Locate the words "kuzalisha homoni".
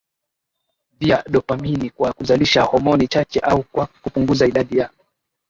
2.13-3.07